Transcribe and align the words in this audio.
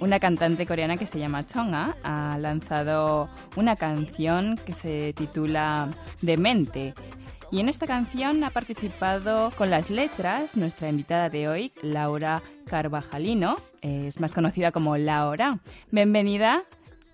Una 0.00 0.20
cantante 0.20 0.66
coreana 0.66 0.98
que 0.98 1.06
se 1.06 1.18
llama 1.18 1.46
Chonga 1.46 1.96
ha 2.02 2.36
lanzado 2.38 3.30
una 3.56 3.74
canción 3.74 4.58
que 4.66 4.74
se 4.74 5.14
titula 5.14 5.88
Demente. 6.20 6.92
Y 7.50 7.60
en 7.60 7.70
esta 7.70 7.86
canción 7.86 8.44
ha 8.44 8.50
participado 8.50 9.50
con 9.56 9.70
las 9.70 9.88
letras 9.88 10.56
nuestra 10.56 10.90
invitada 10.90 11.30
de 11.30 11.48
hoy, 11.48 11.72
Laura 11.80 12.42
Carvajalino. 12.66 13.56
Es 13.82 14.20
más 14.20 14.34
conocida 14.34 14.72
como 14.72 14.98
Laura. 14.98 15.58
Bienvenida. 15.90 16.64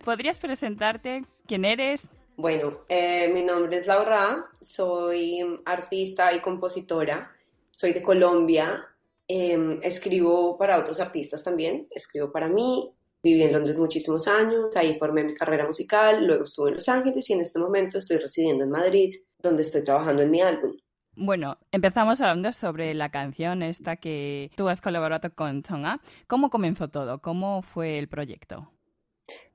¿Podrías 0.04 0.40
presentarte? 0.40 1.24
¿Quién 1.46 1.64
eres? 1.64 2.10
Bueno, 2.36 2.80
eh, 2.88 3.30
mi 3.32 3.44
nombre 3.44 3.76
es 3.76 3.86
Laura, 3.86 4.46
soy 4.60 5.60
artista 5.64 6.34
y 6.34 6.40
compositora, 6.40 7.32
soy 7.70 7.92
de 7.92 8.02
Colombia, 8.02 8.88
Em, 9.28 9.80
escribo 9.82 10.56
para 10.56 10.78
otros 10.78 11.00
artistas 11.00 11.42
también, 11.42 11.88
escribo 11.90 12.30
para 12.30 12.48
mí, 12.48 12.92
viví 13.22 13.42
en 13.42 13.52
Londres 13.52 13.78
muchísimos 13.78 14.28
años, 14.28 14.66
ahí 14.76 14.96
formé 14.98 15.24
mi 15.24 15.34
carrera 15.34 15.66
musical, 15.66 16.24
luego 16.24 16.44
estuve 16.44 16.68
en 16.68 16.74
Los 16.76 16.88
Ángeles 16.88 17.28
y 17.28 17.32
en 17.32 17.40
este 17.40 17.58
momento 17.58 17.98
estoy 17.98 18.18
residiendo 18.18 18.62
en 18.62 18.70
Madrid, 18.70 19.12
donde 19.42 19.62
estoy 19.62 19.82
trabajando 19.82 20.22
en 20.22 20.30
mi 20.30 20.40
álbum. 20.40 20.76
Bueno, 21.16 21.58
empezamos 21.72 22.20
hablando 22.20 22.52
sobre 22.52 22.94
la 22.94 23.10
canción 23.10 23.62
esta 23.62 23.96
que 23.96 24.50
tú 24.54 24.68
has 24.68 24.80
colaborado 24.80 25.34
con 25.34 25.62
Tonga. 25.62 26.00
¿Cómo 26.26 26.50
comenzó 26.50 26.88
todo? 26.88 27.20
¿Cómo 27.20 27.62
fue 27.62 27.98
el 27.98 28.06
proyecto? 28.06 28.70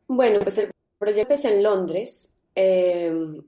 Bueno, 0.08 0.40
pues 0.42 0.58
el 0.58 0.72
proyecto 0.98 1.22
empecé 1.34 1.56
en 1.56 1.64
Londres. 1.64 2.30
Em, 2.56 3.44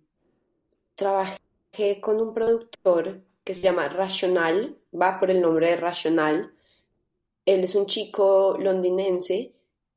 trabajé 0.96 2.00
con 2.00 2.22
un 2.22 2.34
productor 2.34 3.20
que 3.44 3.54
se 3.54 3.62
llama 3.62 3.90
Rational, 3.90 4.78
va 4.94 5.20
por 5.20 5.30
el 5.32 5.42
nombre 5.42 5.68
de 5.68 5.78
Rational. 5.78 6.54
Él 7.46 7.64
es 7.64 7.76
un 7.76 7.86
chico 7.86 8.58
londinense 8.58 9.54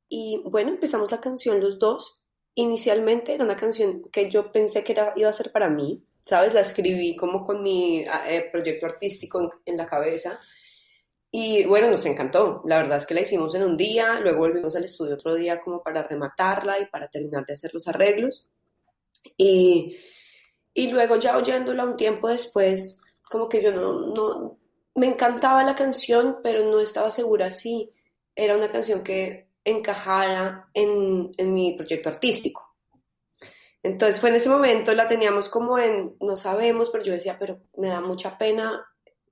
y 0.09 0.41
bueno, 0.45 0.71
empezamos 0.71 1.11
la 1.11 1.21
canción 1.21 1.59
los 1.59 1.79
dos. 1.79 2.21
Inicialmente 2.55 3.33
era 3.33 3.43
una 3.43 3.55
canción 3.55 4.03
que 4.11 4.29
yo 4.29 4.51
pensé 4.51 4.83
que 4.83 4.93
era, 4.93 5.13
iba 5.15 5.29
a 5.29 5.33
ser 5.33 5.51
para 5.51 5.69
mí, 5.69 6.03
¿sabes? 6.25 6.53
La 6.53 6.61
escribí 6.61 7.15
como 7.15 7.45
con 7.45 7.61
mi 7.61 8.05
eh, 8.27 8.49
proyecto 8.51 8.85
artístico 8.85 9.61
en, 9.65 9.77
la 9.77 9.85
cabeza. 9.85 10.39
Y 11.31 11.65
bueno, 11.65 11.89
nos 11.89 12.05
encantó. 12.05 12.63
La 12.65 12.77
verdad 12.79 12.97
es 12.97 13.05
que 13.05 13.13
la 13.13 13.21
hicimos 13.21 13.53
en 13.55 13.63
un 13.63 13.77
día, 13.77 14.19
luego 14.19 14.39
volvimos 14.39 14.75
al 14.75 14.85
estudio 14.85 15.15
otro 15.15 15.35
día 15.35 15.59
como 15.59 15.83
para 15.83 16.03
rematarla 16.03 16.79
y 16.79 16.85
para 16.87 17.07
terminar 17.09 17.45
de 17.45 17.53
hacer 17.53 17.73
los 17.73 17.87
arreglos. 17.87 18.49
Y, 19.37 19.97
y 20.73 20.91
luego 20.91 21.17
ya 21.17 21.37
oyéndola 21.37 21.83
un 21.83 21.97
tiempo 21.97 22.29
después, 22.29 23.01
como 23.29 23.49
que 23.49 23.61
yo 23.61 23.71
no, 23.71 24.07
no, 24.07 24.57
me 24.95 25.07
encantaba 25.07 25.63
la 25.63 25.75
canción, 25.75 26.39
pero 26.41 26.65
no 26.69 26.79
estaba 26.79 27.09
segura 27.09 27.51
si 27.51 27.93
era 28.35 28.55
una 28.55 28.71
canción 28.71 29.03
que 29.03 29.49
encajara 29.63 30.69
en, 30.73 31.31
en 31.37 31.53
mi 31.53 31.73
proyecto 31.73 32.09
artístico. 32.09 32.75
Entonces 33.83 34.19
fue 34.19 34.29
en 34.29 34.35
ese 34.35 34.49
momento, 34.49 34.93
la 34.93 35.07
teníamos 35.07 35.49
como 35.49 35.77
en, 35.77 36.15
no 36.19 36.35
sabemos, 36.35 36.89
pero 36.89 37.03
yo 37.03 37.13
decía, 37.13 37.37
pero 37.39 37.61
me 37.77 37.87
da 37.89 38.01
mucha 38.01 38.37
pena 38.37 38.85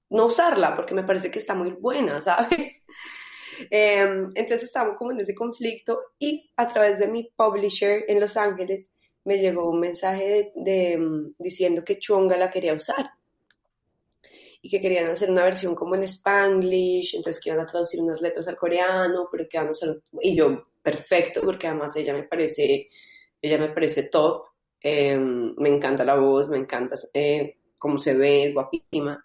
no 0.10 0.28
usarla 0.28 0.76
porque 0.76 0.94
me 0.94 1.04
parece 1.04 1.32
que 1.32 1.40
está 1.40 1.56
muy 1.56 1.72
buena, 1.72 2.22
¿sabes? 2.22 2.86
Em, 3.70 4.30
entonces 4.36 4.64
estábamos 4.64 4.98
como 4.98 5.12
en 5.12 5.20
ese 5.20 5.34
conflicto 5.34 6.00
y 6.20 6.52
a 6.58 6.68
través 6.68 7.00
de 7.00 7.08
mi 7.08 7.32
publisher 7.36 8.06
en 8.08 8.20
Los 8.20 8.38
Ángeles 8.38 8.98
me 9.24 9.40
llegó 9.40 9.72
un 9.72 9.80
mensaje 9.80 10.52
de, 10.56 11.00
diciendo 11.40 11.84
que 11.84 11.98
Chunga 11.98 12.38
la 12.38 12.52
quería 12.52 12.74
usar 12.74 13.10
y 14.66 14.70
que 14.70 14.82
querían 14.82 15.08
hacer 15.12 15.30
una 15.30 15.44
versión 15.44 15.76
como 15.76 15.94
en 15.94 16.02
Spanglish, 16.02 17.16
entonces 17.16 17.40
que 17.40 17.52
iban 17.52 17.62
a 17.62 17.68
traducir 17.68 18.02
unas 18.02 18.20
letras 18.20 18.48
al 18.48 18.56
coreano, 18.56 19.28
pero 19.32 19.46
que 19.48 19.58
iban 19.58 19.68
a 19.68 19.72
hacer, 19.72 20.02
y 20.22 20.36
yo, 20.36 20.64
perfecto, 20.82 21.42
porque 21.44 21.68
además 21.68 21.96
ella 21.96 22.14
me 22.14 22.24
parece, 22.24 22.90
ella 23.40 23.60
me 23.60 23.70
parece 23.70 24.10
top, 24.10 24.48
em, 24.82 25.54
me 25.58 25.70
encanta 25.70 26.04
la 26.04 26.16
voz, 26.16 26.50
me 26.50 26.58
encanta 26.58 26.96
eh, 27.14 27.58
cómo 27.78 28.00
se 28.00 28.16
ve, 28.16 28.46
es 28.46 28.54
guapísima. 28.56 29.24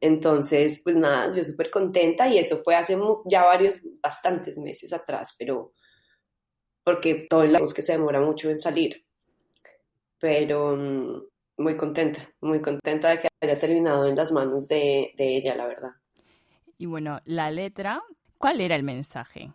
Entonces, 0.00 0.82
pues 0.84 0.96
nada, 0.96 1.34
yo 1.34 1.42
súper 1.44 1.70
contenta 1.70 2.28
y 2.28 2.38
eso 2.38 2.58
fue 2.58 2.76
hace 2.76 2.94
ya 3.24 3.44
varios, 3.44 3.76
bastantes 4.02 4.58
meses 4.58 4.92
atrás, 4.92 5.34
pero 5.38 5.72
porque 6.84 7.26
todo 7.30 7.42
el 7.44 7.56
voz 7.56 7.72
que 7.72 7.80
se 7.80 7.92
demora 7.92 8.20
mucho 8.20 8.50
en 8.50 8.58
salir. 8.58 9.02
Pero, 10.18 10.76
mm, 10.76 11.22
muy 11.56 11.76
contenta, 11.76 12.20
muy 12.40 12.60
contenta 12.60 13.10
de 13.10 13.20
que 13.20 13.28
haya 13.40 13.58
terminado 13.58 14.06
en 14.06 14.16
las 14.16 14.32
manos 14.32 14.68
de, 14.68 15.12
ella, 15.16 15.54
la 15.54 15.66
verdad. 15.66 15.90
Y 16.78 16.86
bueno, 16.86 17.20
la 17.24 17.50
letra, 17.50 18.02
¿cuál 18.38 18.60
era 18.60 18.74
el 18.74 18.82
mensaje? 18.82 19.52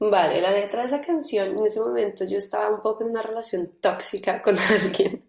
Vale, 0.00 0.40
la 0.40 0.52
letra 0.52 0.80
de 0.80 0.86
esa 0.86 1.00
canción, 1.00 1.56
en 1.58 1.66
ese 1.66 1.80
momento 1.80 2.24
yo 2.24 2.38
estaba 2.38 2.70
un 2.70 2.82
poco 2.82 3.04
en 3.04 3.10
una 3.10 3.22
relación 3.22 3.78
tóxica 3.80 4.40
con 4.42 4.56
alguien. 4.82 5.24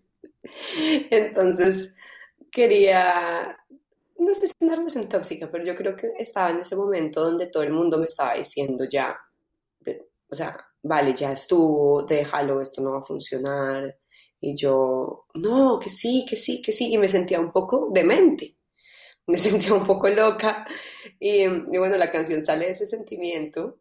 Entonces 1.09 1.93
quería, 2.51 3.57
no 4.17 4.33
sé 4.33 4.47
si 4.47 4.53
es 4.59 4.67
una 4.67 4.75
relación 4.75 5.07
tóxica, 5.07 5.49
pero 5.49 5.63
yo 5.63 5.75
creo 5.75 5.95
que 5.95 6.11
estaba 6.17 6.51
en 6.51 6.59
ese 6.59 6.75
momento 6.75 7.21
donde 7.21 7.47
todo 7.47 7.63
el 7.63 7.71
mundo 7.71 7.97
me 7.97 8.05
estaba 8.05 8.35
diciendo 8.35 8.85
ya, 8.91 9.17
o 10.31 10.35
sea, 10.35 10.57
vale, 10.83 11.15
ya 11.15 11.31
estuvo, 11.31 12.03
déjalo, 12.03 12.61
esto 12.61 12.81
no 12.81 12.91
va 12.91 12.99
a 12.99 13.03
funcionar, 13.03 13.97
y 14.41 14.55
yo, 14.55 15.25
no, 15.35 15.79
que 15.79 15.89
sí, 15.89 16.25
que 16.27 16.37
sí, 16.37 16.61
que 16.61 16.71
sí, 16.71 16.93
y 16.93 16.97
me 16.97 17.09
sentía 17.09 17.39
un 17.39 17.51
poco 17.51 17.89
demente, 17.93 18.57
me 19.27 19.37
sentía 19.37 19.73
un 19.73 19.85
poco 19.85 20.09
loca, 20.09 20.65
y, 21.19 21.47
bueno, 21.47 21.97
la 21.97 22.11
canción 22.11 22.41
sale 22.41 22.65
de 22.65 22.71
ese 22.71 22.85
sentimiento, 22.85 23.79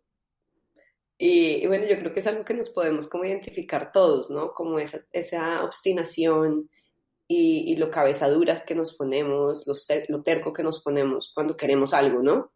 y, 1.19 1.67
bueno, 1.67 1.87
yo 1.87 1.99
creo 1.99 2.13
que 2.13 2.21
es 2.21 2.27
algo 2.29 2.45
que 2.45 2.55
nos 2.55 2.71
podemos 2.71 3.09
como 3.09 3.25
identificar 3.25 3.91
todos, 3.93 4.31
¿no? 4.31 4.53
Como 4.55 4.79
esa, 4.79 5.01
esa 5.13 5.65
obstinación 5.65 6.71
y, 7.27 7.73
y, 7.73 7.77
lo 7.77 7.91
cabezadura 7.91 8.65
que 8.65 8.77
nos 8.77 8.95
ponemos, 8.95 9.65
lo 10.09 10.23
terco 10.23 10.53
que 10.53 10.63
nos 10.63 10.81
ponemos 10.83 11.33
cuando 11.35 11.57
queremos 11.57 11.93
algo, 11.93 12.23
¿no? 12.23 12.53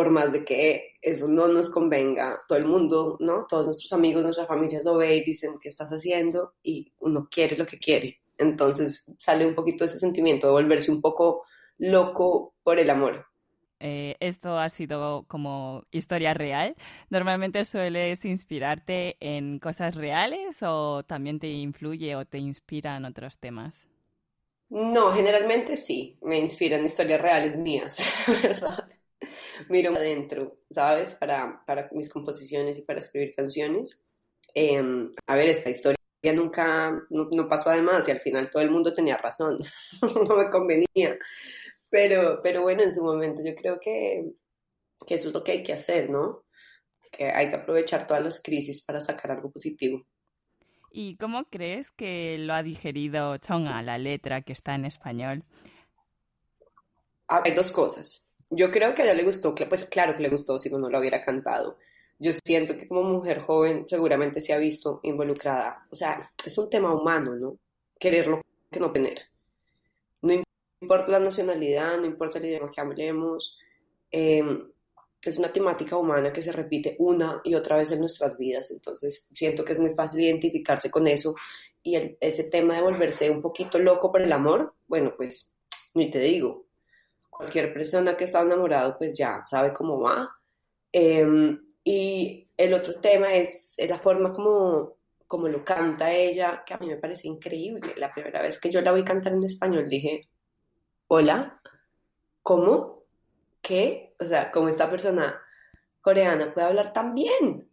Por 0.00 0.08
más 0.08 0.32
de 0.32 0.46
que 0.46 0.94
eso 1.02 1.28
no 1.28 1.46
nos 1.46 1.68
convenga, 1.68 2.40
todo 2.48 2.56
el 2.56 2.64
mundo, 2.64 3.18
¿no? 3.20 3.44
Todos 3.46 3.66
nuestros 3.66 3.92
amigos, 3.92 4.22
nuestras 4.22 4.48
familias 4.48 4.82
lo 4.82 4.96
ven 4.96 5.12
y 5.12 5.20
dicen 5.20 5.56
qué 5.60 5.68
estás 5.68 5.90
haciendo 5.90 6.54
y 6.62 6.90
uno 7.00 7.28
quiere 7.30 7.54
lo 7.54 7.66
que 7.66 7.76
quiere. 7.78 8.22
Entonces 8.38 9.04
sale 9.18 9.46
un 9.46 9.54
poquito 9.54 9.84
ese 9.84 9.98
sentimiento 9.98 10.46
de 10.46 10.54
volverse 10.54 10.90
un 10.90 11.02
poco 11.02 11.44
loco 11.76 12.54
por 12.62 12.78
el 12.78 12.88
amor. 12.88 13.26
Eh, 13.78 14.16
esto 14.20 14.56
ha 14.58 14.70
sido 14.70 15.26
como 15.28 15.84
historia 15.90 16.32
real. 16.32 16.76
¿Normalmente 17.10 17.66
sueles 17.66 18.24
inspirarte 18.24 19.18
en 19.20 19.58
cosas 19.58 19.96
reales 19.96 20.62
o 20.62 21.02
también 21.02 21.38
te 21.38 21.48
influye 21.48 22.16
o 22.16 22.24
te 22.24 22.38
inspira 22.38 22.96
en 22.96 23.04
otros 23.04 23.38
temas? 23.38 23.86
No, 24.70 25.12
generalmente 25.12 25.76
sí, 25.76 26.16
me 26.22 26.38
inspiran 26.38 26.84
historias 26.84 27.20
reales 27.20 27.56
mías, 27.56 27.98
¿verdad? 28.42 28.88
Miro 29.68 29.94
adentro, 29.94 30.58
¿sabes? 30.70 31.14
Para, 31.14 31.62
para 31.66 31.88
mis 31.92 32.08
composiciones 32.08 32.78
y 32.78 32.82
para 32.82 33.00
escribir 33.00 33.34
canciones. 33.34 34.06
Em, 34.54 35.10
a 35.26 35.36
ver, 35.36 35.48
esta 35.48 35.70
historia 35.70 35.96
nunca, 36.34 36.92
no, 37.10 37.48
pasó 37.48 37.70
además 37.70 38.06
y 38.08 38.10
al 38.10 38.20
final 38.20 38.50
todo 38.50 38.62
el 38.62 38.70
mundo 38.70 38.94
tenía 38.94 39.16
razón, 39.16 39.58
no 40.28 40.36
me 40.36 40.50
convenía. 40.50 41.18
Pero, 41.88 42.40
pero 42.42 42.62
bueno, 42.62 42.82
en 42.82 42.92
su 42.92 43.02
momento 43.02 43.42
yo 43.44 43.54
creo 43.54 43.78
que, 43.80 44.32
que 45.06 45.14
eso 45.14 45.28
es 45.28 45.34
lo 45.34 45.42
que 45.42 45.52
hay 45.52 45.62
que 45.62 45.72
hacer, 45.72 46.10
¿no? 46.10 46.44
Que 47.10 47.30
hay 47.30 47.50
que 47.50 47.56
aprovechar 47.56 48.06
todas 48.06 48.22
las 48.22 48.42
crisis 48.42 48.84
para 48.84 49.00
sacar 49.00 49.32
algo 49.32 49.50
positivo. 49.50 50.06
¿Y 50.92 51.16
cómo 51.16 51.44
crees 51.44 51.90
que 51.90 52.36
lo 52.38 52.54
ha 52.54 52.62
digerido 52.62 53.36
Chonga, 53.38 53.80
la 53.82 53.98
letra 53.98 54.42
que 54.42 54.52
está 54.52 54.74
en 54.74 54.84
español? 54.84 55.44
Hay 57.28 57.52
dos 57.52 57.70
cosas. 57.70 58.29
Yo 58.50 58.70
creo 58.70 58.94
que 58.94 59.02
a 59.02 59.04
ella 59.04 59.14
le 59.14 59.24
gustó, 59.24 59.54
pues 59.54 59.84
claro 59.86 60.16
que 60.16 60.22
le 60.22 60.28
gustó 60.28 60.58
si 60.58 60.70
no, 60.70 60.78
no 60.78 60.90
lo 60.90 60.98
hubiera 60.98 61.22
cantado. 61.22 61.78
Yo 62.18 62.32
siento 62.44 62.76
que 62.76 62.88
como 62.88 63.02
mujer 63.04 63.40
joven 63.40 63.86
seguramente 63.88 64.40
se 64.40 64.52
ha 64.52 64.58
visto 64.58 65.00
involucrada. 65.04 65.86
O 65.90 65.96
sea, 65.96 66.30
es 66.44 66.58
un 66.58 66.68
tema 66.68 66.92
humano, 66.94 67.36
¿no? 67.36 67.56
Quererlo 67.98 68.42
que 68.70 68.80
no 68.80 68.92
tener. 68.92 69.22
No 70.22 70.34
importa 70.80 71.12
la 71.12 71.20
nacionalidad, 71.20 71.98
no 71.98 72.06
importa 72.06 72.38
el 72.38 72.46
idioma 72.46 72.70
que 72.70 72.80
hablemos. 72.80 73.58
Em, 74.10 74.70
es 75.22 75.38
una 75.38 75.52
temática 75.52 75.96
humana 75.96 76.32
que 76.32 76.42
se 76.42 76.52
repite 76.52 76.96
una 76.98 77.40
y 77.44 77.54
otra 77.54 77.76
vez 77.76 77.92
en 77.92 78.00
nuestras 78.00 78.36
vidas. 78.36 78.70
Entonces 78.70 79.28
siento 79.32 79.64
que 79.64 79.74
es 79.74 79.80
muy 79.80 79.94
fácil 79.94 80.22
identificarse 80.22 80.90
con 80.90 81.06
eso. 81.06 81.36
Y 81.82 82.16
ese 82.20 82.44
tema 82.44 82.74
de 82.74 82.82
volverse 82.82 83.30
un 83.30 83.40
poquito 83.40 83.78
loco 83.78 84.12
por 84.12 84.22
el 84.22 84.32
amor, 84.32 84.74
bueno, 84.88 85.14
pues 85.16 85.54
ni 85.94 86.10
te 86.10 86.18
digo, 86.18 86.66
cualquier 87.40 87.72
persona 87.72 88.16
que 88.16 88.24
está 88.24 88.42
enamorado 88.42 88.96
pues 88.98 89.16
ya 89.16 89.42
sabe 89.44 89.72
cómo 89.72 89.98
va. 90.00 90.30
Em, 90.92 91.58
y 91.82 92.48
el 92.56 92.74
otro 92.74 93.00
tema 93.00 93.32
es, 93.34 93.76
la 93.88 93.98
forma 93.98 94.32
como, 94.32 94.98
como 95.26 95.48
lo 95.48 95.64
canta 95.64 96.12
ella, 96.12 96.62
que 96.66 96.74
a 96.74 96.78
mí 96.78 96.86
me 96.86 96.98
parece 96.98 97.28
increíble. 97.28 97.94
La 97.96 98.12
primera 98.12 98.42
vez 98.42 98.60
que 98.60 98.70
yo 98.70 98.80
la 98.82 98.90
a 98.90 99.04
cantar 99.04 99.32
en 99.32 99.44
español 99.44 99.88
dije, 99.88 100.28
hola, 101.08 101.60
¿cómo? 102.42 103.04
¿Qué? 103.62 104.14
O 104.18 104.26
sea, 104.26 104.50
como 104.50 104.68
esta 104.68 104.90
persona 104.90 105.40
coreana 106.02 106.52
puede 106.52 106.66
hablar 106.66 106.92
tan 106.92 107.14
bien. 107.14 107.68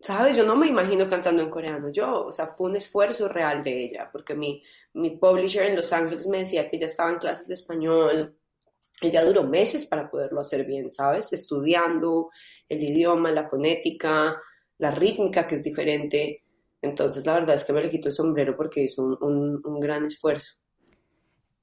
¿Sabes? 0.00 0.36
Yo 0.36 0.44
no 0.44 0.56
me 0.56 0.66
imagino 0.66 1.08
cantando 1.08 1.42
en 1.42 1.50
coreano. 1.50 1.90
Yo, 1.90 2.26
o 2.26 2.32
sea, 2.32 2.46
fue 2.46 2.70
un 2.70 2.76
esfuerzo 2.76 3.28
real 3.28 3.62
de 3.62 3.84
ella, 3.84 4.08
porque 4.10 4.34
mi, 4.34 4.62
mi 4.94 5.10
publisher 5.10 5.66
en 5.66 5.76
Los 5.76 5.92
Ángeles 5.92 6.26
me 6.26 6.38
decía 6.38 6.68
que 6.68 6.76
ella 6.76 6.86
estaba 6.86 7.10
en 7.12 7.18
clases 7.18 7.46
de 7.48 7.54
español. 7.54 8.39
Ella 9.00 9.24
duró 9.24 9.44
meses 9.44 9.86
para 9.86 10.10
poderlo 10.10 10.40
hacer 10.40 10.66
bien, 10.66 10.90
¿sabes? 10.90 11.32
Estudiando 11.32 12.30
el 12.68 12.82
idioma, 12.82 13.30
la 13.30 13.48
fonética, 13.48 14.36
la 14.78 14.90
rítmica, 14.90 15.46
que 15.46 15.54
es 15.54 15.64
diferente. 15.64 16.44
Entonces, 16.82 17.26
la 17.26 17.34
verdad 17.34 17.56
es 17.56 17.64
que 17.64 17.72
me 17.72 17.82
le 17.82 17.90
quito 17.90 18.08
el 18.08 18.14
sombrero 18.14 18.56
porque 18.56 18.84
hizo 18.84 19.18
un, 19.20 19.60
un 19.64 19.80
gran 19.80 20.04
esfuerzo. 20.04 20.60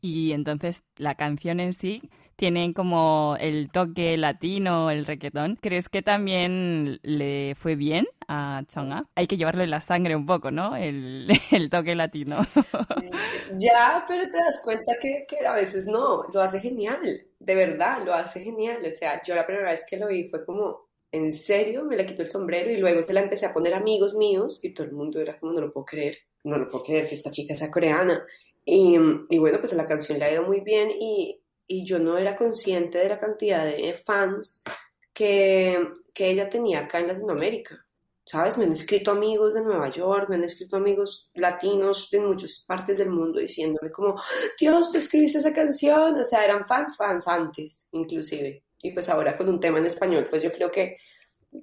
Y 0.02 0.32
entonces 0.32 0.84
la 0.96 1.16
canción 1.16 1.60
en 1.60 1.74
sí 1.74 2.02
tiene 2.38 2.72
como 2.74 3.36
el 3.40 3.70
toque 3.72 4.16
latino, 4.16 4.92
el 4.92 5.06
requetón. 5.06 5.58
¿Crees 5.60 5.90
que 5.90 6.04
también 6.04 7.00
le 7.02 7.56
fue 7.56 7.76
bien 7.76 8.08
a 8.28 8.64
Chonga? 8.68 9.10
Hay 9.16 9.26
que 9.26 9.38
llevarle 9.38 9.66
la 9.66 9.82
sangre 9.82 10.16
un 10.16 10.28
poco, 10.28 10.52
¿no? 10.52 10.76
El, 10.76 11.28
toque 11.72 11.96
latino. 11.96 12.38
Ya, 13.56 14.04
pero 14.08 14.30
te 14.30 14.38
das 14.38 14.62
cuenta 14.64 14.92
que, 15.02 15.26
a 15.48 15.54
veces 15.54 15.88
no, 15.88 16.26
lo 16.34 16.42
hace 16.42 16.60
genial, 16.60 17.00
de 17.40 17.56
verdad, 17.56 18.06
lo 18.06 18.14
hace 18.14 18.42
genial. 18.42 18.84
O 18.86 18.92
sea, 18.92 19.22
yo 19.24 19.36
la 19.36 19.48
primera 19.48 19.72
vez 19.72 19.86
que 19.90 19.98
lo 19.98 20.08
vi 20.08 20.26
fue 20.26 20.46
como, 20.46 20.90
en 21.12 21.32
serio, 21.32 21.86
me 21.86 21.96
le 21.96 22.06
quitó 22.06 22.22
el 22.22 22.30
sombrero 22.30 22.70
y 22.70 22.78
luego 22.78 23.02
se 23.02 23.14
la 23.14 23.22
empecé 23.22 23.46
a 23.46 23.54
poner 23.54 23.74
amigos 23.74 24.16
míos 24.16 24.60
y 24.62 24.74
todo 24.74 24.86
el 24.86 24.94
mundo 24.94 25.22
era 25.22 25.38
como, 25.40 25.54
no 25.54 25.62
lo 25.62 25.72
puedo 25.72 25.86
creer, 25.86 26.18
no 26.44 26.58
lo 26.58 26.68
puedo 26.68 26.84
creer 26.84 27.08
que 27.08 27.16
esta 27.16 27.32
chica 27.32 27.56
sea 27.56 27.72
coreana. 27.72 28.24
Y, 28.66 28.98
y, 29.30 29.38
bueno, 29.40 29.60
pues 29.60 29.72
la 29.74 29.88
canción 29.88 30.20
le 30.20 30.26
ha 30.26 30.34
ido 30.34 30.44
muy 30.44 30.60
bien 30.60 30.90
y, 30.92 31.42
y, 31.68 31.86
yo 31.86 32.00
no 32.00 32.18
era 32.18 32.36
consciente 32.36 32.98
de 32.98 33.10
la 33.10 33.20
cantidad 33.20 33.66
de 33.66 33.94
fans 34.06 34.64
que, 35.14 35.92
que, 36.14 36.30
ella 36.30 36.50
tenía 36.50 36.82
acá 36.82 37.00
en 37.00 37.08
Latinoamérica. 37.08 37.84
¿Sabes? 38.26 38.58
Me 38.58 38.66
han 38.66 38.74
escrito 38.74 39.12
amigos 39.12 39.54
de 39.54 39.62
Nueva 39.62 39.90
York, 39.90 40.28
me 40.28 40.36
han 40.36 40.44
escrito 40.44 40.76
amigos 40.76 41.32
latinos 41.34 42.10
de 42.12 42.20
muchas 42.20 42.66
partes 42.68 42.98
del 42.98 43.10
mundo 43.10 43.40
diciéndome 43.40 43.90
como, 43.90 44.16
Dios, 44.60 44.92
te 44.92 44.98
escribiste 44.98 45.38
esa 45.38 45.54
canción. 45.54 46.20
O 46.20 46.24
sea, 46.26 46.44
eran 46.44 46.68
fans, 46.68 46.98
fans 46.98 47.26
antes, 47.28 47.88
inclusive. 47.92 48.64
Y 48.82 48.92
pues 48.92 49.08
ahora 49.08 49.38
con 49.38 49.48
un 49.48 49.62
tema 49.62 49.80
en 49.80 49.86
español, 49.86 50.28
pues 50.30 50.44
yo 50.44 50.52
creo 50.52 50.70
que 50.70 50.98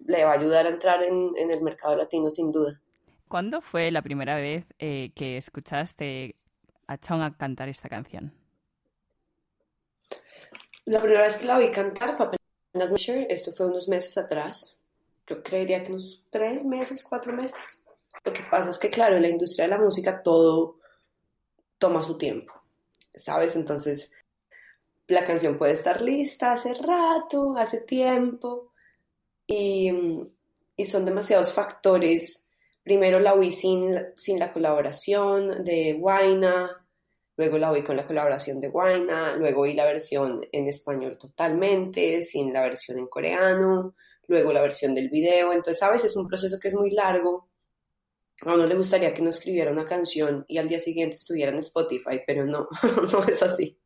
le 0.06 0.24
va 0.24 0.32
a 0.32 0.38
ayudar 0.38 0.64
a 0.66 0.70
entrar 0.70 1.02
en, 1.02 1.32
en 1.36 1.50
el 1.50 1.60
mercado 1.60 1.96
latino 1.96 2.30
sin 2.30 2.50
duda. 2.50 2.80
¿Cuándo 3.28 3.60
fue 3.60 3.90
la 3.90 4.02
primera 4.02 4.36
vez 4.36 4.64
eh, 4.78 5.10
que 5.14 5.36
escuchaste 5.36 6.36
a 6.86 6.98
Chong 6.98 7.36
cantar 7.36 7.68
esta 7.68 7.88
canción? 7.88 8.32
La 10.86 11.00
primera 11.00 11.22
vez 11.22 11.36
que 11.38 11.46
la 11.46 11.58
vi 11.58 11.68
cantar 11.68 12.14
fue 12.14 12.26
apenas 12.26 12.92
esto 13.28 13.52
fue 13.52 13.66
unos 13.66 13.88
meses 13.88 14.18
atrás. 14.18 14.76
Yo 15.26 15.42
creería 15.42 15.82
que 15.82 15.90
unos 15.90 16.24
tres 16.30 16.64
meses, 16.64 17.04
cuatro 17.08 17.32
meses. 17.32 17.86
Lo 18.24 18.32
que 18.32 18.42
pasa 18.50 18.70
es 18.70 18.78
que, 18.78 18.90
claro, 18.90 19.16
en 19.16 19.22
la 19.22 19.28
industria 19.28 19.66
de 19.66 19.70
la 19.70 19.78
música 19.78 20.22
todo 20.22 20.78
toma 21.78 22.02
su 22.02 22.18
tiempo, 22.18 22.52
¿sabes? 23.14 23.56
Entonces, 23.56 24.10
la 25.06 25.24
canción 25.24 25.56
puede 25.56 25.72
estar 25.72 26.02
lista 26.02 26.52
hace 26.52 26.74
rato, 26.74 27.56
hace 27.56 27.82
tiempo, 27.82 28.72
y, 29.46 29.90
y 30.76 30.84
son 30.84 31.04
demasiados 31.04 31.52
factores 31.52 32.44
Primero 32.84 33.18
la 33.18 33.32
oí 33.32 33.50
sin, 33.50 33.98
sin 34.14 34.38
la 34.38 34.52
colaboración 34.52 35.64
de 35.64 35.94
Guaina, 35.94 36.83
luego 37.36 37.58
la 37.58 37.70
oí 37.70 37.82
con 37.82 37.96
la 37.96 38.06
colaboración 38.06 38.60
de 38.60 38.68
Guaina, 38.68 39.36
luego 39.36 39.62
oí 39.62 39.74
la 39.74 39.84
versión 39.84 40.46
en 40.52 40.68
español 40.68 41.18
totalmente, 41.18 42.22
sin 42.22 42.52
la 42.52 42.62
versión 42.62 42.98
en 42.98 43.06
coreano, 43.06 43.94
luego 44.26 44.52
la 44.52 44.62
versión 44.62 44.94
del 44.94 45.08
video. 45.10 45.52
Entonces, 45.52 45.82
a 45.82 45.90
veces 45.90 46.12
es 46.12 46.16
un 46.16 46.28
proceso 46.28 46.58
que 46.60 46.68
es 46.68 46.74
muy 46.74 46.90
largo. 46.90 47.48
A 48.42 48.54
uno 48.54 48.66
le 48.66 48.74
gustaría 48.74 49.14
que 49.14 49.20
uno 49.20 49.30
escribiera 49.30 49.70
una 49.70 49.86
canción 49.86 50.44
y 50.48 50.58
al 50.58 50.68
día 50.68 50.78
siguiente 50.78 51.16
estuviera 51.16 51.50
en 51.50 51.58
Spotify, 51.58 52.20
pero 52.26 52.44
no, 52.44 52.68
no 53.12 53.24
es 53.24 53.42
así. 53.42 53.78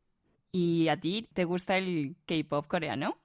¿Y 0.51 0.87
a 0.87 0.99
ti 0.99 1.27
te 1.33 1.45
gusta 1.45 1.77
el 1.77 2.15
K-pop 2.25 2.67
coreano? 2.67 3.17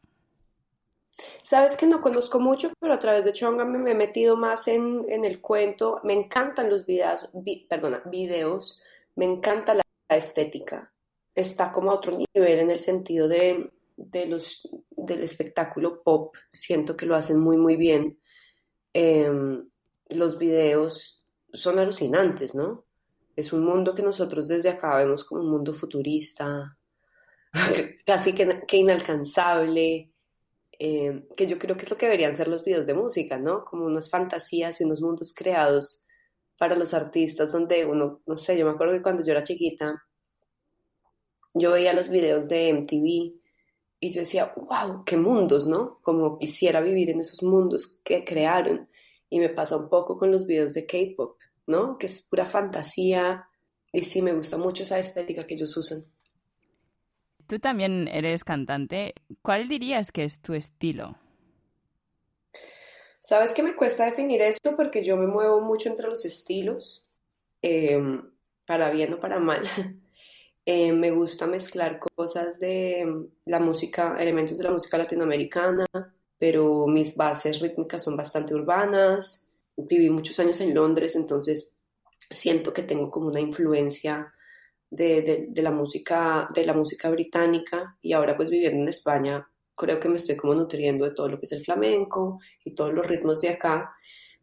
Sabes 1.43 1.77
que 1.77 1.87
no 1.87 2.01
conozco 2.01 2.41
mucho, 2.41 2.73
pero 2.81 2.95
a 2.95 2.99
través 2.99 3.25
de 3.25 3.33
Chonga 3.33 3.65
me 3.65 3.91
he 3.91 3.95
metido 3.95 4.37
más 4.37 4.67
en, 4.69 5.05
el 5.09 5.41
cuento. 5.41 6.01
Me 6.03 6.13
encantan 6.13 6.69
los 6.69 6.85
videos, 6.85 7.31
perdona, 7.69 8.03
videos, 8.07 8.83
me 9.15 9.25
encanta 9.25 9.75
la, 9.75 9.84
estética. 10.17 10.93
Está 11.35 11.73
como 11.73 11.91
a 11.91 11.95
otro 11.95 12.17
nivel 12.17 12.59
en 12.61 12.71
el 12.71 12.79
sentido 12.79 13.29
de, 13.29 13.71
los, 14.29 14.69
del 14.91 15.23
espectáculo 15.23 16.03
pop. 16.03 16.37
Siento 16.53 16.97
que 16.97 17.07
lo 17.07 17.17
hacen 17.17 17.41
muy, 17.41 17.57
muy 17.57 17.77
bien. 17.77 18.19
Em, 18.93 19.69
los 20.11 20.39
videos 20.39 21.25
son 21.53 21.79
alucinantes, 21.79 22.55
¿no? 22.55 22.85
Es 23.37 23.53
un 23.53 23.65
mundo 23.65 23.95
que 23.95 24.03
nosotros 24.03 24.49
desde 24.49 24.71
acá 24.71 24.97
vemos 24.97 25.25
como 25.25 25.43
un 25.43 25.51
mundo 25.51 25.75
futurista, 25.75 26.79
casi 28.07 28.33
que 28.33 28.77
inalcanzable 28.77 30.15
eh, 30.79 31.29
que 31.37 31.47
yo 31.47 31.59
creo 31.59 31.77
que 31.77 31.85
es 31.85 31.91
lo 31.91 31.97
que 31.97 32.07
deberían 32.07 32.37
ser 32.37 32.49
los 32.49 32.65
videos 32.65 32.87
de 32.87 32.95
música, 32.95 33.39
¿no? 33.39 33.65
Como 33.65 33.87
unas 33.87 34.11
fantasías 34.11 34.81
y 34.81 34.85
unos 34.85 35.01
mundos 35.01 35.33
creados 35.35 36.04
para 36.65 36.77
los 36.77 36.95
artistas 36.95 37.53
donde 37.53 37.85
uno, 37.85 38.23
no 38.25 38.39
sé, 38.39 38.57
yo 38.57 38.65
me 38.65 38.73
acuerdo 38.73 38.95
que 38.95 39.03
cuando 39.03 39.23
yo 39.23 39.33
era 39.33 39.45
chiquita, 39.45 40.03
yo 41.53 41.73
veía 41.73 41.93
los 41.93 42.09
videos 42.09 42.49
de 42.49 42.71
MTV 42.71 43.35
y 44.01 44.11
yo 44.11 44.21
decía, 44.21 44.55
wow, 44.57 45.05
qué 45.05 45.19
mundos, 45.19 45.67
¿no? 45.67 45.99
Como 46.01 46.39
quisiera 46.39 46.81
vivir 46.81 47.11
en 47.11 47.21
esos 47.21 47.43
mundos 47.43 48.01
que 48.03 48.25
crearon. 48.25 48.89
Y 49.29 49.41
me 49.41 49.51
pasa 49.51 49.77
un 49.77 49.91
poco 49.91 50.17
con 50.17 50.33
los 50.33 50.47
videos 50.47 50.73
de 50.73 50.87
K-Pop, 50.87 51.37
¿no? 51.67 51.99
Que 51.99 52.07
es 52.07 52.23
pura 52.23 52.47
fantasía 52.47 53.47
y 53.93 54.01
sí, 54.01 54.23
me 54.23 54.33
gusta 54.33 54.57
mucho 54.57 54.85
esa 54.85 54.99
estética 54.99 55.47
que 55.47 55.57
ellos 55.57 55.77
usan. 55.77 55.99
Tú 57.47 57.59
también 57.59 58.09
eres 58.09 58.43
cantante. 58.43 59.13
¿Cuál 59.43 59.69
dirías 59.69 60.11
que 60.11 60.25
es 60.25 60.41
tu 60.41 60.55
estilo? 60.55 61.19
Sabes 63.25 63.55
que 63.55 63.63
me 63.63 63.75
cuesta 63.75 64.05
definir 64.05 64.43
esto 64.43 64.77
porque 64.77 65.03
yo 65.03 65.17
me 65.17 65.27
muevo 65.27 65.63
mucho 65.63 65.89
entre 65.89 66.09
los 66.09 66.27
estilos, 66.27 67.09
em, 67.63 68.21
para 68.67 68.91
bien 68.91 69.15
o 69.15 69.19
para 69.21 69.39
mal. 69.39 69.63
Em, 70.67 70.99
me 70.99 71.11
gusta 71.11 71.47
mezclar 71.47 71.99
cosas 71.99 72.59
de 72.59 73.07
la 73.47 73.61
música, 73.61 74.17
elementos 74.19 74.57
de 74.59 74.65
la 74.65 74.73
música 74.73 74.99
latinoamericana, 74.99 75.87
pero 76.39 76.87
mis 76.87 77.17
bases 77.17 77.61
rítmicas 77.61 78.03
son 78.03 78.17
bastante 78.17 78.55
urbanas. 78.55 79.53
Viví 79.77 80.11
muchos 80.11 80.39
años 80.41 80.61
en 80.61 80.75
Londres, 80.75 81.17
entonces 81.17 81.77
siento 82.31 82.73
que 82.73 82.83
tengo 82.83 83.11
como 83.11 83.29
una 83.29 83.41
influencia 83.41 84.35
de, 84.91 85.51
la 85.57 85.71
música, 85.71 86.49
de 86.55 86.67
la 86.67 86.75
música 86.75 87.11
británica 87.11 87.97
y 88.03 88.13
ahora 88.13 88.37
pues 88.37 88.51
viviendo 88.51 88.83
en 88.83 88.89
España 88.89 89.49
creo 89.75 90.01
que 90.01 90.09
me 90.09 90.17
estoy 90.17 90.37
como 90.37 90.55
nutriendo 90.55 91.05
de 91.05 91.13
todo 91.13 91.29
lo 91.29 91.39
que 91.39 91.47
es 91.47 91.53
el 91.53 91.63
flamenco 91.63 92.41
y 92.65 92.75
todos 92.75 92.93
los 92.93 93.07
ritmos 93.07 93.41
de 93.41 93.51
acá, 93.51 93.95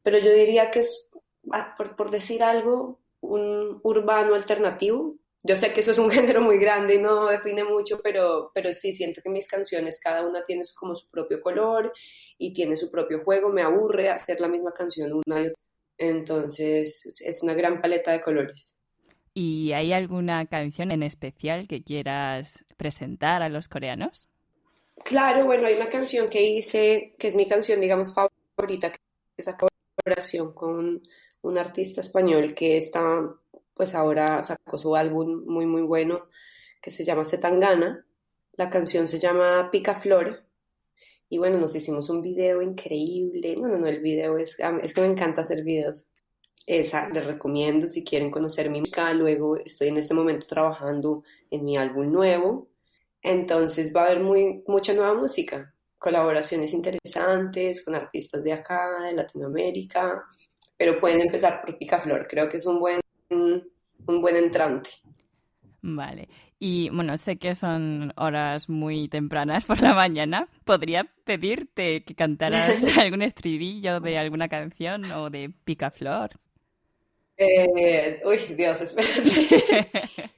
pero 0.03 0.17
yo 0.19 0.31
diría 0.31 0.71
que 0.71 0.79
es, 0.79 1.09
ah, 1.51 1.75
por, 1.77 2.11
decir 2.11 2.43
algo, 2.43 2.99
un 3.21 3.79
urbano 3.83 4.35
alternativo. 4.35 5.15
Yo 5.43 5.55
sé 5.55 5.73
que 5.73 5.81
eso 5.81 5.91
es 5.91 5.97
un 5.97 6.09
género 6.11 6.41
muy 6.41 6.57
grande 6.57 6.95
y 6.95 6.99
no 6.99 7.27
define 7.27 7.63
mucho, 7.63 7.99
pero, 8.01 8.51
pero 8.53 8.73
sí 8.73 8.93
siento 8.93 9.21
que 9.21 9.29
mis 9.29 9.47
canciones, 9.47 9.99
cada 10.03 10.27
una 10.27 10.43
tiene 10.43 10.63
como 10.75 10.95
su 10.95 11.09
propio 11.09 11.39
color 11.41 11.93
y 12.37 12.53
tiene 12.53 12.75
su 12.77 12.89
propio 12.91 13.23
juego. 13.23 13.49
Me 13.49 13.61
aburre 13.61 14.09
hacer 14.09 14.39
la 14.39 14.47
misma 14.47 14.71
canción 14.71 15.11
una 15.13 15.41
y 15.41 15.47
otra. 15.47 15.63
Entonces 15.97 17.21
es 17.23 17.43
una 17.43 17.53
gran 17.53 17.79
paleta 17.79 18.11
de 18.11 18.21
colores. 18.21 18.75
¿Y 19.33 19.71
hay 19.73 19.93
alguna 19.93 20.45
canción 20.47 20.91
en 20.91 21.03
especial 21.03 21.67
que 21.67 21.83
quieras 21.83 22.65
presentar 22.75 23.43
a 23.43 23.49
los 23.49 23.69
coreanos? 23.69 24.27
Claro, 25.03 25.45
bueno, 25.45 25.67
hay 25.67 25.75
una 25.75 25.89
canción 25.89 26.27
que 26.27 26.41
hice, 26.41 27.15
que 27.17 27.27
es 27.27 27.35
mi 27.35 27.47
canción, 27.47 27.81
digamos, 27.81 28.13
favorita, 28.13 28.91
que 28.91 28.99
es 29.37 29.45
la 29.45 29.57
colaboración 29.57 30.53
con 30.53 31.01
un 31.43 31.57
artista 31.57 32.01
español 32.01 32.53
que 32.53 32.77
está, 32.77 33.21
pues 33.73 33.95
ahora 33.95 34.43
sacó 34.43 34.77
su 34.77 34.95
álbum 34.95 35.43
muy, 35.45 35.65
muy 35.65 35.81
bueno, 35.81 36.27
que 36.81 36.91
se 36.91 37.05
llama 37.05 37.25
Setangana. 37.25 38.05
La 38.53 38.69
canción 38.69 39.07
se 39.07 39.19
llama 39.19 39.69
Pica 39.71 39.95
Flor. 39.95 40.43
Y 41.29 41.37
bueno, 41.37 41.57
nos 41.57 41.75
hicimos 41.75 42.09
un 42.09 42.21
video 42.21 42.61
increíble. 42.61 43.55
No, 43.55 43.67
no, 43.67 43.77
no, 43.77 43.87
el 43.87 44.01
video 44.01 44.37
es, 44.37 44.57
es 44.83 44.93
que 44.93 45.01
me 45.01 45.07
encanta 45.07 45.41
hacer 45.41 45.63
videos. 45.63 46.11
Esa 46.67 47.09
les 47.09 47.25
recomiendo 47.25 47.87
si 47.87 48.03
quieren 48.03 48.29
conocer 48.29 48.69
mi 48.69 48.81
música. 48.81 49.13
Luego 49.13 49.57
estoy 49.57 49.87
en 49.87 49.97
este 49.97 50.13
momento 50.13 50.45
trabajando 50.45 51.23
en 51.49 51.63
mi 51.63 51.77
álbum 51.77 52.11
nuevo. 52.11 52.70
Entonces 53.21 53.93
va 53.95 54.01
a 54.01 54.05
haber 54.07 54.19
muy, 54.19 54.63
mucha 54.67 54.93
nueva 54.93 55.13
música, 55.13 55.73
colaboraciones 55.97 56.73
interesantes 56.73 57.83
con 57.85 57.95
artistas 57.95 58.43
de 58.43 58.53
acá, 58.53 59.03
de 59.03 59.13
Latinoamérica. 59.13 60.23
Pero 60.77 60.99
pueden 60.99 61.21
empezar 61.21 61.61
por 61.61 61.77
Picaflor, 61.77 62.27
creo 62.27 62.49
que 62.49 62.57
es 62.57 62.65
un 62.65 62.79
buen, 62.79 62.99
un 63.29 64.21
buen 64.21 64.35
entrante. 64.35 64.89
Vale. 65.81 66.29
Y 66.59 66.89
bueno, 66.89 67.17
sé 67.17 67.37
que 67.37 67.55
son 67.55 68.13
horas 68.17 68.69
muy 68.69 69.07
tempranas 69.07 69.65
por 69.65 69.81
la 69.81 69.95
mañana. 69.95 70.47
¿Podría 70.63 71.05
pedirte 71.23 72.03
que 72.03 72.13
cantaras 72.13 72.83
algún 72.97 73.23
estribillo 73.23 73.99
de 73.99 74.17
alguna 74.19 74.47
canción 74.47 75.03
o 75.11 75.31
de 75.31 75.51
Picaflor? 75.63 76.31
Eh, 77.37 78.21
uy, 78.23 78.37
Dios, 78.55 78.79
espérate. 78.81 79.91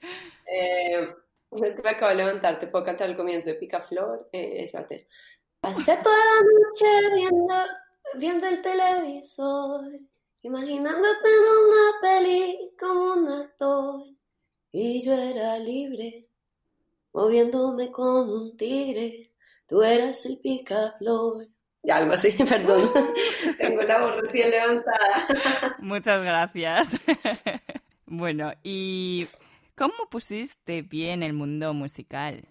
eh, 0.45 1.07
me 1.59 1.89
acabo 1.89 2.09
de 2.09 2.15
levantar, 2.15 2.59
te 2.59 2.67
puedo 2.67 2.85
cantar 2.85 3.09
el 3.09 3.15
comienzo 3.15 3.49
de 3.49 3.55
Picaflor. 3.55 4.29
Eh, 4.31 4.63
espérate. 4.63 5.07
Pasé 5.59 5.97
toda 6.03 6.17
la 6.17 6.41
noche 6.41 7.15
viendo, 7.15 7.55
viendo 8.15 8.47
el 8.47 8.61
televisor, 8.61 9.85
imaginándote 10.41 11.29
en 11.29 11.41
una 11.67 12.01
peli 12.01 12.71
como 12.77 13.13
un 13.13 13.27
actor. 13.29 14.03
Y 14.71 15.01
yo 15.03 15.13
era 15.13 15.57
libre, 15.59 16.27
moviéndome 17.13 17.91
como 17.91 18.33
un 18.33 18.57
tigre. 18.57 19.31
Tú 19.67 19.81
eras 19.83 20.25
el 20.25 20.39
picaflor. 20.39 21.47
Ya, 21.83 21.97
algo 21.97 22.13
así, 22.13 22.31
perdón. 22.49 22.81
Tengo 23.59 23.81
la 23.83 23.99
voz 23.99 24.21
recién 24.21 24.49
levantada. 24.51 25.27
Muchas 25.79 26.23
gracias. 26.23 26.89
bueno, 28.05 28.53
¿y 28.63 29.27
cómo 29.75 29.93
pusiste 30.09 30.83
pie 30.83 31.11
en 31.11 31.23
el 31.23 31.33
mundo 31.33 31.73
musical? 31.73 32.47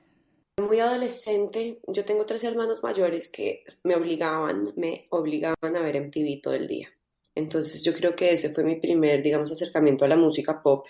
Muy 0.60 0.80
adolescente, 0.80 1.80
yo 1.88 2.04
tengo 2.04 2.26
tres 2.26 2.44
hermanos 2.44 2.82
mayores 2.82 3.30
que 3.30 3.64
me 3.84 3.94
obligaban, 3.96 4.72
me 4.76 5.06
obligaban 5.10 5.76
a 5.76 5.80
ver 5.80 5.96
MTV 5.96 6.40
todo 6.42 6.54
el 6.54 6.66
día. 6.66 6.88
Entonces 7.34 7.82
yo 7.82 7.94
creo 7.94 8.14
que 8.14 8.32
ese 8.32 8.50
fue 8.50 8.62
mi 8.62 8.76
primer, 8.76 9.22
digamos, 9.22 9.50
acercamiento 9.50 10.04
a 10.04 10.08
la 10.08 10.16
música 10.16 10.62
pop 10.62 10.86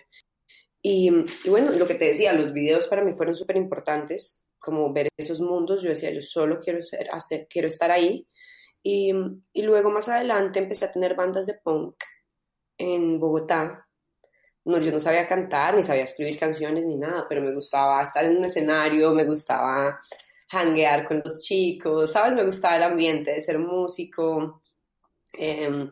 y, 0.82 1.10
bueno, 1.48 1.70
lo 1.70 1.86
que 1.86 1.94
te 1.94 2.06
decía, 2.06 2.32
los 2.32 2.52
videos 2.52 2.88
para 2.88 3.04
mí 3.04 3.12
fueron 3.12 3.36
súper 3.36 3.56
importantes, 3.56 4.44
como 4.58 4.92
ver 4.92 5.08
esos 5.16 5.40
mundos, 5.40 5.82
yo 5.82 5.90
decía, 5.90 6.10
yo 6.10 6.22
solo 6.22 6.58
quiero, 6.58 6.82
ser, 6.82 7.08
quiero 7.48 7.66
estar 7.68 7.92
ahí. 7.92 8.26
Y 8.82 9.12
luego 9.54 9.90
más 9.90 10.08
adelante 10.08 10.58
empecé 10.58 10.86
a 10.86 10.92
tener 10.92 11.14
bandas 11.14 11.46
de 11.46 11.54
punk 11.54 11.94
en 12.78 13.20
Bogotá. 13.20 13.86
No, 14.64 14.78
yo 14.78 14.92
no 14.92 15.00
sabía 15.00 15.26
cantar, 15.26 15.74
ni 15.74 15.82
sabía 15.82 16.04
escribir 16.04 16.38
canciones, 16.38 16.86
ni 16.86 16.96
nada, 16.96 17.26
pero 17.28 17.42
me 17.42 17.52
gustaba 17.52 18.02
estar 18.02 18.24
en 18.24 18.36
un 18.38 18.44
escenario, 18.44 19.12
me 19.12 19.24
gustaba 19.24 20.00
hanguear 20.50 21.04
con 21.04 21.22
los 21.24 21.40
chicos, 21.40 22.12
¿sabes? 22.12 22.34
Me 22.34 22.44
gustaba 22.44 22.76
el 22.76 22.84
ambiente 22.84 23.32
de 23.32 23.40
ser 23.40 23.58
músico. 23.58 24.62
Eh, 25.38 25.88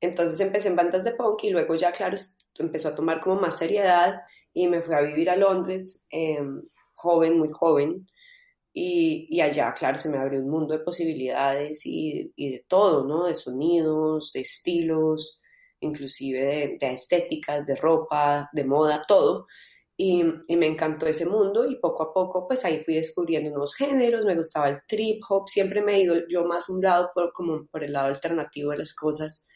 entonces 0.00 0.40
empecé 0.40 0.68
en 0.68 0.76
bandas 0.76 1.04
de 1.04 1.12
punk 1.12 1.44
y 1.44 1.50
luego 1.50 1.74
ya, 1.74 1.92
claro, 1.92 2.16
empezó 2.58 2.88
a 2.88 2.94
tomar 2.94 3.20
como 3.20 3.40
más 3.40 3.58
seriedad 3.58 4.22
y 4.52 4.68
me 4.68 4.82
fui 4.82 4.94
a 4.94 5.00
vivir 5.00 5.30
a 5.30 5.36
Londres, 5.36 6.06
em, 6.10 6.62
joven, 6.94 7.38
muy 7.38 7.50
joven, 7.50 8.06
y, 8.76 9.40
allá, 9.40 9.72
claro, 9.72 9.96
se 9.98 10.08
me 10.10 10.18
abrió 10.18 10.40
un 10.40 10.50
mundo 10.50 10.76
de 10.76 10.84
posibilidades 10.84 11.82
y, 11.86 12.32
de 12.36 12.64
todo, 12.68 13.06
¿no? 13.06 13.26
De 13.26 13.34
sonidos, 13.36 14.32
de 14.32 14.40
estilos, 14.40 15.40
inclusive 15.84 16.40
de, 16.40 16.76
de 16.80 16.92
estéticas, 16.92 17.66
de 17.66 17.76
ropa, 17.76 18.48
de 18.52 18.64
moda, 18.64 19.02
todo. 19.06 19.46
Y, 19.96 20.24
me 20.24 20.66
encantó 20.66 21.06
ese 21.06 21.26
mundo 21.26 21.64
y 21.68 21.76
poco 21.76 22.02
a 22.02 22.12
poco 22.12 22.48
pues 22.48 22.64
ahí 22.64 22.80
fui 22.80 22.94
descubriendo 22.94 23.50
nuevos 23.50 23.74
géneros, 23.76 24.24
me 24.26 24.36
gustaba 24.36 24.68
el 24.68 24.80
trip 24.88 25.22
hop, 25.28 25.48
siempre 25.48 25.82
me 25.82 25.94
he 25.94 26.02
ido 26.02 26.16
yo 26.28 26.44
más 26.44 26.68
un 26.68 26.82
lado 26.82 27.10
por, 27.14 27.32
como 27.32 27.66
por 27.66 27.84
el 27.84 27.92
lado 27.92 28.08
alternativo 28.08 28.72
de 28.72 28.78
las 28.78 28.92
cosas 28.94 29.46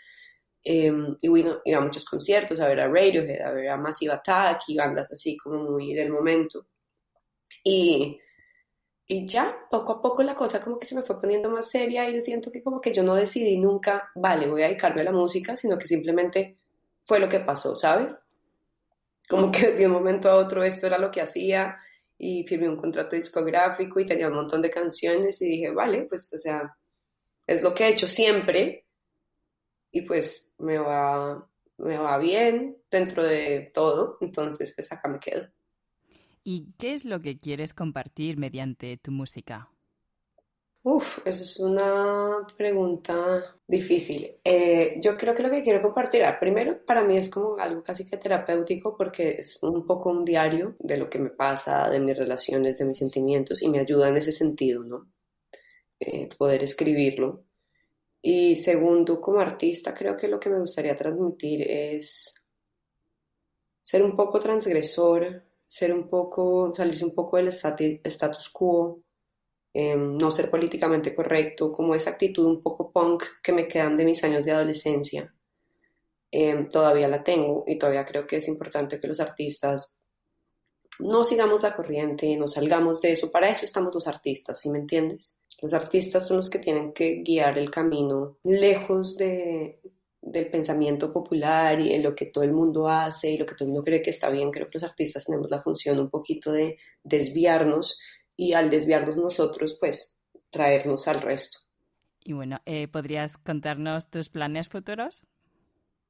Em, 0.70 1.16
y 1.22 1.28
bueno, 1.28 1.60
iba 1.64 1.78
a 1.78 1.80
muchos 1.80 2.04
conciertos, 2.04 2.60
a 2.60 2.68
ver 2.68 2.80
a 2.80 2.88
Radiohead, 2.88 3.40
a 3.40 3.52
ver 3.52 3.70
a 3.70 3.78
Massive 3.78 4.12
Attack 4.12 4.62
y 4.68 4.76
bandas 4.76 5.10
así 5.10 5.36
como 5.38 5.62
muy 5.64 5.94
del 5.94 6.10
momento. 6.10 6.66
Y, 7.64 8.18
y 9.10 9.26
ya, 9.26 9.56
poco 9.70 9.92
a 9.92 10.02
poco 10.02 10.22
la 10.22 10.34
cosa 10.34 10.60
como 10.60 10.78
que 10.78 10.86
se 10.86 10.94
me 10.94 11.02
fue 11.02 11.18
poniendo 11.18 11.48
más 11.48 11.70
seria 11.70 12.08
y 12.08 12.14
yo 12.14 12.20
siento 12.20 12.52
que 12.52 12.62
como 12.62 12.78
que 12.78 12.92
yo 12.92 13.02
no 13.02 13.14
decidí 13.14 13.56
nunca, 13.56 14.10
vale, 14.14 14.46
voy 14.46 14.62
a 14.62 14.66
dedicarme 14.66 15.00
a 15.00 15.04
la 15.04 15.12
música, 15.12 15.56
sino 15.56 15.78
que 15.78 15.86
simplemente 15.86 16.58
fue 17.00 17.18
lo 17.18 17.26
que 17.26 17.40
pasó, 17.40 17.74
¿sabes? 17.74 18.22
Como 19.26 19.50
que 19.50 19.72
de 19.72 19.86
un 19.86 19.92
momento 19.92 20.28
a 20.30 20.36
otro 20.36 20.62
esto 20.62 20.86
era 20.86 20.98
lo 20.98 21.10
que 21.10 21.22
hacía 21.22 21.78
y 22.18 22.46
firmé 22.46 22.68
un 22.68 22.76
contrato 22.76 23.16
discográfico 23.16 23.98
y 23.98 24.04
tenía 24.04 24.28
un 24.28 24.34
montón 24.34 24.60
de 24.60 24.70
canciones 24.70 25.40
y 25.40 25.46
dije, 25.46 25.70
vale, 25.70 26.04
pues, 26.06 26.30
o 26.34 26.36
sea, 26.36 26.76
es 27.46 27.62
lo 27.62 27.72
que 27.74 27.84
he 27.84 27.90
hecho 27.90 28.06
siempre 28.06 28.84
y 29.90 30.02
pues 30.02 30.52
me 30.58 30.78
va, 30.78 31.48
me 31.78 31.96
va 31.96 32.18
bien 32.18 32.76
dentro 32.90 33.22
de 33.22 33.70
todo, 33.72 34.18
entonces 34.20 34.74
pues 34.76 34.92
acá 34.92 35.08
me 35.08 35.18
quedo. 35.18 35.48
¿Y 36.50 36.72
qué 36.78 36.94
es 36.94 37.04
lo 37.04 37.20
que 37.20 37.38
quieres 37.38 37.74
compartir 37.74 38.38
mediante 38.38 38.96
tu 38.96 39.10
música? 39.10 39.70
Uf, 40.82 41.18
eso 41.26 41.42
es 41.42 41.60
una 41.60 42.46
pregunta 42.56 43.54
difícil. 43.66 44.38
Eh, 44.42 44.94
yo 44.98 45.14
creo 45.18 45.34
que 45.34 45.42
lo 45.42 45.50
que 45.50 45.62
quiero 45.62 45.82
compartir, 45.82 46.24
ah, 46.24 46.40
primero, 46.40 46.82
para 46.86 47.04
mí 47.04 47.18
es 47.18 47.28
como 47.28 47.58
algo 47.58 47.82
casi 47.82 48.06
que 48.06 48.16
terapéutico 48.16 48.96
porque 48.96 49.32
es 49.40 49.62
un 49.62 49.84
poco 49.84 50.08
un 50.08 50.24
diario 50.24 50.74
de 50.78 50.96
lo 50.96 51.10
que 51.10 51.18
me 51.18 51.28
pasa, 51.28 51.90
de 51.90 52.00
mis 52.00 52.16
relaciones, 52.16 52.78
de 52.78 52.86
mis 52.86 52.96
sentimientos 52.96 53.60
y 53.60 53.68
me 53.68 53.80
ayuda 53.80 54.08
en 54.08 54.16
ese 54.16 54.32
sentido, 54.32 54.82
¿no? 54.84 55.12
Eh, 56.00 56.30
poder 56.38 56.62
escribirlo 56.62 57.44
y 58.22 58.56
segundo, 58.56 59.20
como 59.20 59.40
artista, 59.40 59.92
creo 59.92 60.16
que 60.16 60.28
lo 60.28 60.40
que 60.40 60.48
me 60.48 60.60
gustaría 60.60 60.96
transmitir 60.96 61.60
es 61.70 62.42
ser 63.82 64.02
un 64.02 64.16
poco 64.16 64.40
transgresor, 64.40 65.47
ser 65.68 65.92
un 65.92 66.08
poco, 66.08 66.72
salirse 66.74 67.04
un 67.04 67.14
poco 67.14 67.36
del 67.36 67.48
status 67.48 68.48
quo, 68.50 69.02
em, 69.74 70.16
no 70.16 70.30
ser 70.30 70.50
políticamente 70.50 71.14
correcto, 71.14 71.70
como 71.70 71.94
esa 71.94 72.10
actitud 72.10 72.46
un 72.46 72.62
poco 72.62 72.90
punk 72.90 73.24
que 73.42 73.52
me 73.52 73.68
quedan 73.68 73.96
de 73.96 74.04
mis 74.04 74.24
años 74.24 74.44
de 74.46 74.52
adolescencia. 74.52 75.32
Em, 76.30 76.68
todavía 76.68 77.08
la 77.08 77.22
tengo 77.22 77.64
y 77.66 77.78
todavía 77.78 78.04
creo 78.04 78.26
que 78.26 78.36
es 78.36 78.48
importante 78.48 79.00
que 79.00 79.08
los 79.08 79.20
artistas 79.20 79.98
no 81.00 81.24
sigamos 81.24 81.62
la 81.62 81.76
corriente, 81.76 82.36
no 82.36 82.48
salgamos 82.48 83.00
de 83.00 83.12
eso. 83.12 83.30
Para 83.30 83.48
eso 83.48 83.64
estamos 83.64 83.94
los 83.94 84.08
artistas, 84.08 84.60
¿sí 84.60 84.70
me 84.70 84.78
entiendes? 84.78 85.38
Los 85.62 85.72
artistas 85.72 86.26
son 86.26 86.38
los 86.38 86.50
que 86.50 86.58
tienen 86.58 86.92
que 86.92 87.22
guiar 87.22 87.58
el 87.58 87.70
camino 87.70 88.38
lejos 88.44 89.16
de, 89.16 89.80
del 90.30 90.50
pensamiento 90.50 91.12
popular 91.12 91.80
y 91.80 91.90
de 91.90 91.98
lo 91.98 92.14
que 92.14 92.26
todo 92.26 92.44
el 92.44 92.52
mundo 92.52 92.88
hace 92.88 93.30
y 93.30 93.38
lo 93.38 93.46
que 93.46 93.54
todo 93.54 93.64
el 93.64 93.72
mundo 93.72 93.84
cree 93.84 94.02
que 94.02 94.10
está 94.10 94.30
bien. 94.30 94.50
Creo 94.50 94.66
que 94.66 94.74
los 94.74 94.84
artistas 94.84 95.24
tenemos 95.24 95.50
la 95.50 95.60
función 95.60 95.98
un 95.98 96.10
poquito 96.10 96.52
de 96.52 96.78
desviarnos 97.02 98.00
y 98.36 98.52
al 98.52 98.70
desviarnos 98.70 99.16
nosotros, 99.16 99.76
pues 99.80 100.18
traernos 100.50 101.08
al 101.08 101.20
resto. 101.20 101.58
Y 102.24 102.32
bueno, 102.32 102.60
eh, 102.66 102.88
¿podrías 102.88 103.38
contarnos 103.38 104.10
tus 104.10 104.28
planes 104.28 104.68
futuros? 104.68 105.26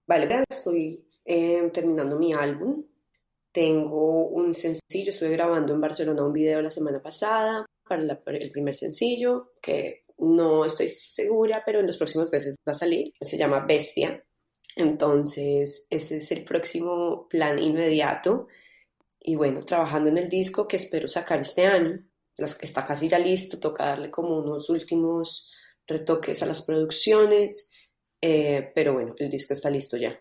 Vale, 0.06 0.44
estoy 0.48 1.06
eh, 1.25 1.70
terminando 1.72 2.18
mi 2.18 2.32
álbum. 2.32 2.84
Tengo 3.52 4.28
un 4.28 4.54
sencillo, 4.54 5.10
estuve 5.10 5.30
grabando 5.30 5.75
en 5.75 5.80
Barcelona 5.80 6.25
un 6.25 6.32
video 6.32 6.60
la 6.60 6.70
semana 6.70 7.00
pasada 7.00 7.66
para, 7.88 8.02
el 8.02 8.50
primer 8.50 8.75
sencillo, 8.75 9.52
que 9.62 10.04
no 10.18 10.64
estoy 10.64 10.88
segura, 10.88 11.62
pero 11.64 11.80
en 11.80 11.87
los 11.87 11.96
próximos 11.96 12.30
meses 12.30 12.56
va 12.66 12.72
a 12.72 12.75
salir. 12.75 13.12
Se 13.20 13.38
llama 13.38 13.64
Bestia. 13.66 14.25
Entonces, 14.76 15.87
ese 15.90 16.16
es 16.16 16.30
el 16.32 16.44
próximo 16.44 17.28
plan 17.28 17.58
inmediato. 17.58 18.48
Y 19.20 19.37
bueno, 19.37 19.60
trabajando 19.62 20.08
en 20.08 20.18
el 20.18 20.28
disco 20.28 20.68
que 20.68 20.76
espero 20.76 21.08
sacar 21.08 21.40
este 21.40 21.66
año. 21.66 22.04
Está 22.37 22.87
casi 22.87 23.08
ya 23.08 23.18
listo, 23.18 23.58
toca 23.58 23.87
darle 23.87 24.10
como 24.10 24.38
unos 24.38 24.70
últimos 24.70 25.50
retoques 25.87 26.42
a 26.42 26.46
las 26.46 26.62
producciones. 26.62 27.70
Eh, 28.20 28.70
pero 28.75 28.92
bueno, 28.94 29.14
el 29.18 29.30
disco 29.30 29.54
está 29.54 29.70
listo 29.70 29.96
ya. 29.96 30.20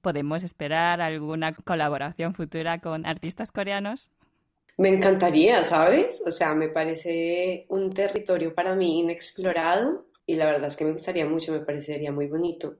¿Podemos 0.00 0.44
esperar 0.44 1.00
alguna 1.00 1.52
colaboración 1.52 2.34
futura 2.34 2.80
con 2.80 3.04
artistas 3.04 3.50
coreanos? 3.50 4.10
Me 4.78 4.88
encantaría, 4.90 5.64
¿sabes? 5.64 6.22
O 6.24 6.30
sea, 6.30 6.54
me 6.54 6.68
parece 6.68 7.66
un 7.68 7.90
territorio 7.92 8.54
para 8.54 8.76
mí 8.76 9.00
inexplorado 9.00 10.06
y 10.24 10.36
la 10.36 10.46
verdad 10.46 10.68
es 10.68 10.76
que 10.76 10.84
me 10.84 10.92
gustaría 10.92 11.26
mucho, 11.26 11.50
me 11.50 11.60
parecería 11.60 12.12
muy 12.12 12.28
bonito. 12.28 12.78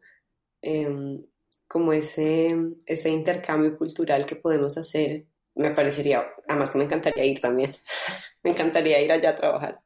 Em, 0.62 1.25
como 1.67 1.93
ese, 1.93 2.57
ese 2.87 3.11
intercambio 3.11 3.76
cultural 3.76 4.26
que 4.26 4.37
podemos 4.37 4.78
hacer, 4.78 5.26
me 5.57 5.73
parecería, 5.73 6.25
además 6.47 6.71
que 6.71 6.78
me 6.78 6.85
encantaría 6.85 7.25
ir 7.25 7.40
también, 7.40 7.73
me 8.45 8.50
encantaría 8.50 9.02
ir 9.02 9.11
allá 9.11 9.31
a 9.31 9.37
trabajar. 9.37 9.81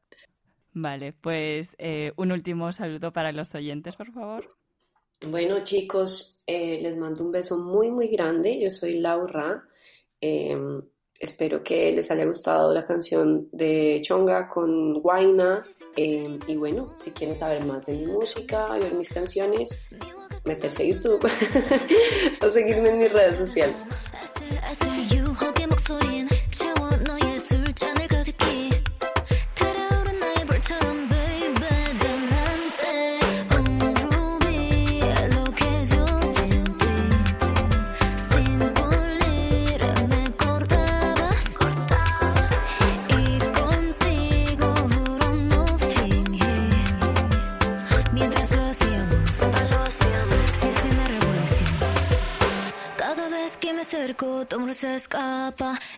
Vale, 0.73 1.13
pues 1.13 1.75
eh, 1.79 2.13
un 2.15 2.31
último 2.31 2.71
saludo 2.73 3.11
para 3.11 3.31
los 3.31 3.55
oyentes, 3.55 3.95
por 3.95 4.11
favor. 4.11 4.55
Bueno, 5.25 5.63
chicos, 5.63 6.43
eh, 6.45 6.79
les 6.79 6.95
mando 6.95 7.23
un 7.23 7.31
beso 7.31 7.57
muy, 7.57 7.89
muy 7.89 8.07
grande. 8.07 8.59
Yo 8.59 8.69
soy 8.69 8.99
Laura. 8.99 9.63
Em, 10.19 10.81
Espero 11.23 11.63
que 11.63 11.89
les 11.93 12.11
haya 12.11 12.25
gustado 12.25 12.73
la 12.73 12.83
canción 12.83 13.47
de 13.53 14.01
Chonga 14.03 14.45
con 14.49 14.99
Guaina. 14.99 15.61
Em, 15.95 16.37
y 16.47 16.57
bueno, 16.57 16.93
si 16.97 17.11
quieren 17.11 17.33
saber 17.33 17.65
más 17.65 17.85
de 17.85 17.93
mi 17.93 18.07
música 18.07 18.67
ver 18.77 18.93
mis 18.93 19.07
canciones, 19.07 19.69
meterse 20.43 20.83
a 20.83 20.85
YouTube 20.87 21.25
o 22.45 22.49
seguirme 22.49 22.89
en 22.89 22.97
mis 22.97 23.13
redes 23.13 23.37
sociales. 23.37 23.87